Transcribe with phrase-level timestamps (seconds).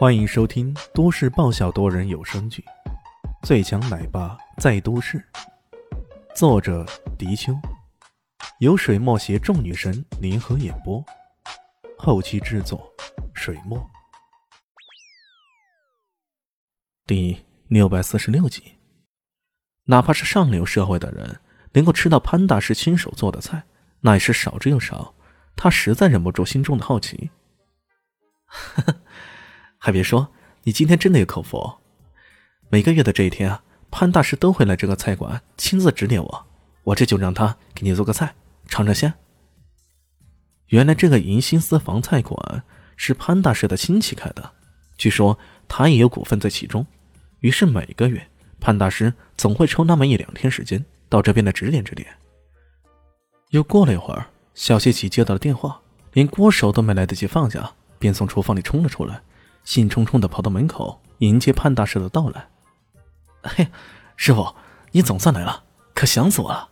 [0.00, 2.64] 欢迎收听都市爆笑多人有声剧
[3.46, 5.18] 《最强奶爸在都市》，
[6.34, 6.86] 作者：
[7.18, 7.52] 迪秋，
[8.60, 11.04] 由水墨携众女神联合演播，
[11.98, 12.90] 后期制作：
[13.34, 13.78] 水墨。
[17.04, 18.78] 第六百四十六集，
[19.84, 21.42] 哪怕是上流社会的人，
[21.74, 23.64] 能够吃到潘大师亲手做的菜，
[24.00, 25.14] 那也是少之又少。
[25.54, 27.30] 他实在忍不住心中的好奇。
[28.46, 29.02] 呵呵。
[29.82, 30.28] 还别说，
[30.64, 31.72] 你今天真的有口福。
[32.68, 36.46] 每个月的这一天啊，潘大师都会来这个菜馆亲自指点我，
[36.84, 38.34] 我这就让他给你做个菜，
[38.68, 39.10] 尝尝鲜。
[40.66, 42.62] 原来这个银星私房菜馆
[42.94, 44.52] 是潘大师的亲戚开的，
[44.98, 45.36] 据说
[45.66, 46.86] 他也有股份在其中。
[47.38, 48.28] 于是每个月，
[48.60, 52.06] 潘大师总会抽那么一两天时间到这边来指点指点。
[53.48, 55.80] 又过了一会儿，小谢奇接到了电话，
[56.12, 59.22] 连锅手都没来得及放下，便从厨房里冲了出来。
[59.64, 62.48] 兴冲冲的跑到门口迎接潘大师的到来。
[63.42, 63.68] 嘿，
[64.16, 64.54] 师傅，
[64.92, 66.68] 你总算来了，可想死我了。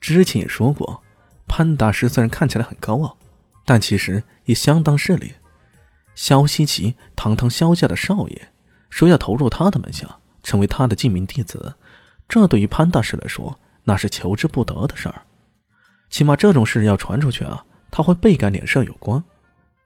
[0.00, 1.02] 之前也说过，
[1.46, 3.16] 潘大师虽然看起来很高傲，
[3.64, 5.34] 但其实也相当势利。
[6.14, 8.48] 萧西奇堂堂萧家的少爷，
[8.88, 11.74] 说要投入他的门下，成为他的近名弟子，
[12.28, 15.22] 这对于潘大师来说，那是求之不得的事儿。
[16.08, 19.22] 起码这种事要传出去啊，他会倍感脸色有光。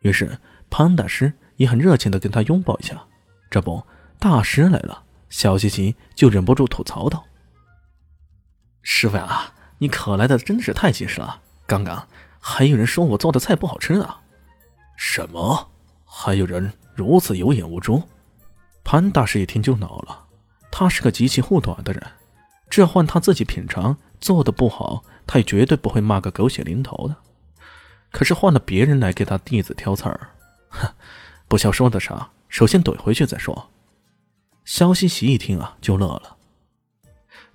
[0.00, 0.38] 于是
[0.70, 1.32] 潘大师。
[1.60, 3.04] 也很热情的跟他拥抱一下，
[3.50, 3.84] 这不，
[4.18, 7.22] 大师来了，小西西就忍不住吐槽道
[8.80, 11.42] ：“师傅呀，你可来的真是太及时了！
[11.66, 12.08] 刚刚
[12.40, 14.08] 还有人说我做的菜不好吃呢。
[14.96, 15.70] ”“什么？
[16.06, 18.02] 还有人如此有眼无珠？”
[18.82, 20.24] 潘大师一听就恼了，
[20.70, 22.02] 他是个极其护短的人，
[22.70, 27.14] 这换他自己品尝做的不好，他也绝对不会骂个狗血淋头的。
[28.10, 30.30] 可是换了别人来给他弟子挑刺儿，
[30.70, 30.88] 哼！
[31.50, 33.68] 不消说的啥，首先怼回去再说。
[34.64, 36.36] 肖西西一听啊，就乐了。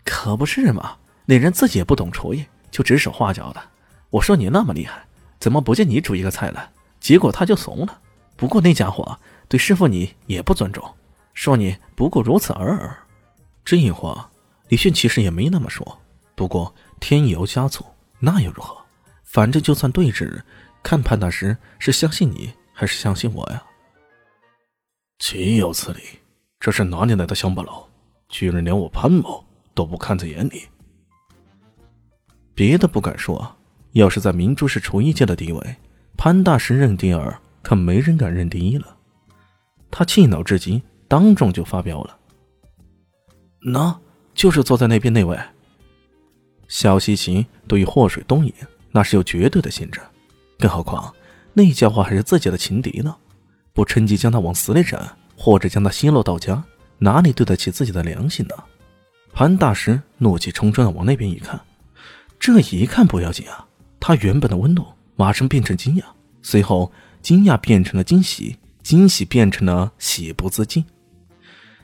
[0.03, 3.61] 可不是嘛，那人自己也不懂厨艺，就指手画脚的。
[4.09, 5.05] 我说你那么厉害，
[5.39, 6.69] 怎么不见你煮一个菜来？
[6.99, 8.01] 结果他就怂了。
[8.35, 10.83] 不过那家伙对师傅你也不尊重，
[11.33, 12.97] 说你不过如此尔尔。
[13.63, 14.29] 这一话
[14.67, 15.97] 李迅其实也没那么说。
[16.35, 17.85] 不过添油加醋，
[18.19, 18.75] 那又如何？
[19.23, 20.41] 反正就算对峙，
[20.83, 23.63] 看潘大师是相信你还是相信我呀？
[25.17, 26.01] 岂有此理！
[26.59, 27.87] 这是哪里来的乡巴佬，
[28.27, 29.43] 居然连我潘某
[29.73, 30.63] 都不看在眼里。
[32.53, 33.55] 别的不敢说，
[33.93, 35.75] 要是在明珠市厨艺界的地位，
[36.17, 38.97] 潘大师认第二，可没人敢认第一了。
[39.89, 42.17] 他气恼至极，当众就发飙了。
[43.61, 43.97] 那
[44.33, 45.39] 就是坐在那边那位。
[46.67, 48.53] 小西芹对于祸水东引
[48.91, 50.03] 那是有绝对的信任，
[50.59, 51.13] 更何况
[51.53, 53.15] 那家伙还是自己的情敌呢。
[53.75, 56.63] 不趁机将他往死里斩，或者将他奚落到家，
[56.97, 58.55] 哪里对得起自己的良心呢？
[59.33, 61.59] 潘大师怒气冲冲的往那边一看，
[62.39, 63.67] 这一看不要紧啊，
[63.99, 64.87] 他原本的温度
[65.17, 66.03] 马上变成惊讶，
[66.41, 66.89] 随后
[67.21, 70.85] 惊讶变成了惊喜，惊喜变成了喜不自禁。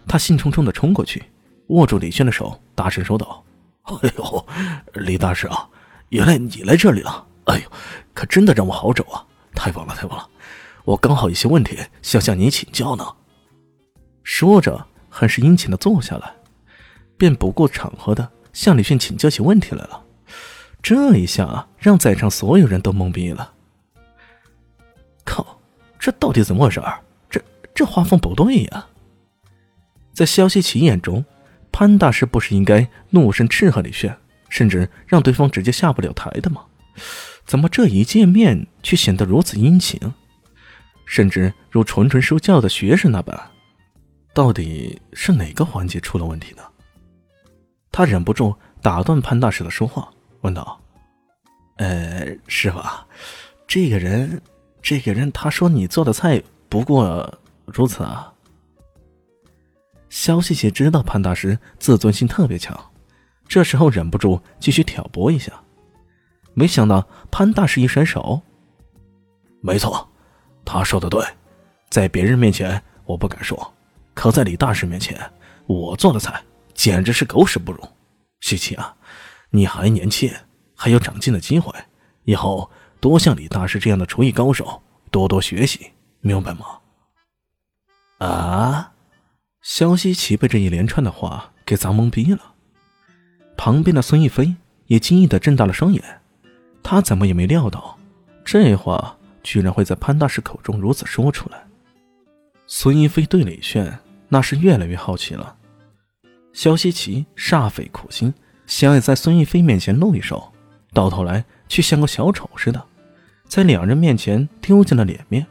[0.07, 1.21] 他兴冲冲的冲过去，
[1.67, 3.43] 握住李轩的手，大声说道
[3.83, 4.47] ：“哎呦，
[4.93, 5.67] 李大师啊，
[6.07, 7.27] 原来你来这里了！
[7.47, 7.71] 哎呦，
[8.13, 9.25] 可真的让我好找啊！
[9.53, 10.29] 太棒了，太棒了！”
[10.85, 13.05] 我刚好有些问题想向你请教呢。
[14.23, 16.33] 说着，很是殷勤的坐下来，
[17.17, 20.03] 便不顾场合的向李迅请教起问题来了。
[20.81, 23.53] 这一下让在场所有人都懵逼了。
[25.23, 25.59] 靠，
[25.99, 26.81] 这到底怎么回事？
[27.29, 27.41] 这
[27.73, 28.87] 这画风不对呀！
[30.13, 31.23] 在萧西奇眼中，
[31.71, 34.17] 潘大师不是应该怒声斥喝李炫，
[34.49, 36.65] 甚至让对方直接下不了台的吗？
[37.45, 39.99] 怎么这一见面却显得如此殷勤？
[41.11, 43.37] 甚至如纯纯受教的学生那般，
[44.33, 46.63] 到底是哪个环节出了问题呢？
[47.91, 50.79] 他忍不住打断潘大师的说话，问道
[51.75, 52.79] ：“呃，师傅，
[53.67, 54.41] 这个人，
[54.81, 58.33] 这个人，他说你做的菜不过如此啊。”
[60.07, 62.79] 肖西西知道潘大师自尊心特别强，
[63.49, 65.51] 这时候忍不住继续挑拨一下，
[66.53, 68.41] 没想到潘大师一甩手
[69.59, 70.07] ：“没错。”
[70.73, 71.21] 他说的对，
[71.89, 73.73] 在别人面前我不敢说，
[74.13, 75.19] 可在李大师面前，
[75.67, 76.41] 我做的菜
[76.73, 77.83] 简直是狗屎不如。
[78.39, 78.95] 西奇啊，
[79.49, 80.31] 你还年轻，
[80.73, 81.73] 还有长进的机会，
[82.23, 82.71] 以后
[83.01, 84.81] 多向李大师这样的厨艺高手
[85.11, 85.91] 多多学习，
[86.21, 86.65] 明白吗？
[88.19, 88.93] 啊！
[89.61, 92.53] 肖西奇被这一连串的话给砸懵逼了，
[93.57, 96.21] 旁边的孙逸飞也惊异的睁大了双眼，
[96.81, 97.97] 他怎么也没料到
[98.45, 99.17] 这话。
[99.43, 101.63] 居然会在潘大师口中如此说出来。
[102.67, 103.99] 孙一飞对李炫
[104.29, 105.55] 那是越来越好奇了。
[106.53, 108.33] 肖希奇煞费苦心，
[108.65, 110.51] 想要在孙一飞面前露一手，
[110.93, 112.83] 到头来却像个小丑似的，
[113.45, 115.45] 在两人面前丢尽了脸面。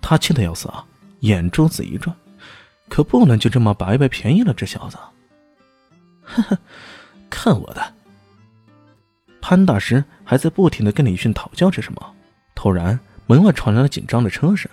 [0.00, 0.84] 他气得要死啊，
[1.20, 2.14] 眼珠子一转，
[2.88, 4.96] 可不能就这么白白便宜了这小子。
[6.22, 6.58] 呵呵，
[7.28, 7.94] 看我的！
[9.40, 12.14] 潘大师还在不停的跟李迅讨教着什么，
[12.66, 12.98] 突然
[13.28, 14.68] 门外传来了紧张的车声，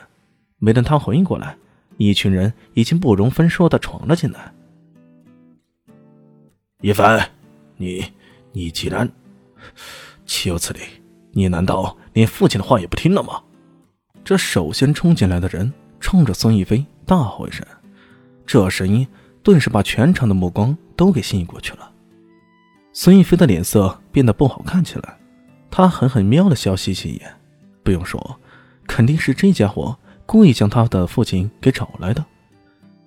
[0.58, 1.56] 没等他回应过来，
[1.98, 4.52] 一群人已经不容分说的闯了进来。
[6.82, 7.30] 一凡，
[7.78, 8.04] 你
[8.52, 9.08] 你既然
[10.26, 10.80] 岂有此理，
[11.34, 13.40] 你难道连父亲的话也不听了吗？
[14.24, 17.64] 这首先冲进来的人冲着孙逸飞大吼一声，
[18.44, 19.08] 这声音
[19.44, 21.92] 顿时把全场的目光都给吸引过去了。
[22.92, 25.20] 孙逸飞的脸色变得不好看起来，
[25.70, 27.32] 他狠狠瞄了肖西西一眼，
[27.84, 28.40] 不用说，
[28.88, 32.24] 肯定是这家伙故意将他的父亲给找来的，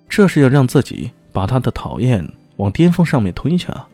[0.07, 2.27] 这是要让自己把他的讨厌。
[2.57, 3.87] 往巅峰上面推去啊！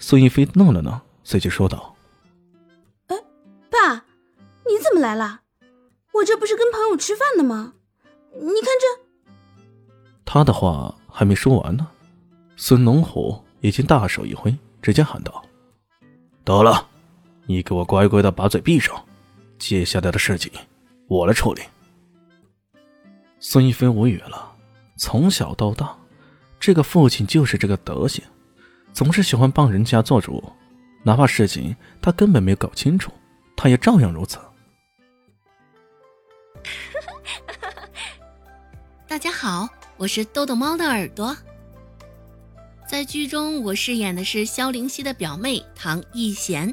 [0.00, 1.94] 孙一飞愣了愣，随即说道
[3.06, 3.16] ：“哎，
[3.70, 3.94] 爸，
[4.66, 5.42] 你怎么来了？
[6.14, 7.74] 我这不是跟朋友吃饭呢吗？
[8.34, 9.32] 你看这……”
[10.26, 11.86] 他的话还没说完呢，
[12.56, 14.52] 孙龙虎已经大手一挥，
[14.82, 15.40] 直接喊道
[16.42, 16.88] ：“得了，
[17.46, 19.00] 你给我乖乖的把嘴闭上，
[19.60, 20.50] 接下来的事情
[21.06, 21.62] 我来处理。”
[23.38, 24.52] 孙一飞无语了，
[24.98, 25.96] 从小到大。
[26.58, 28.22] 这个父亲就是这个德行，
[28.92, 30.42] 总是喜欢帮人家做主，
[31.02, 33.10] 哪怕事情他根本没有搞清楚，
[33.56, 34.38] 他也照样如此。
[39.08, 39.66] 大家好，
[39.96, 41.34] 我是豆豆猫的耳朵。
[42.86, 46.72] 在剧中，我饰演的是萧灵溪的表妹唐艺贤。